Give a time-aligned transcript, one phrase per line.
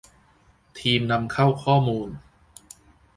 [0.79, 2.09] ทีมนำเข้าข้อมูล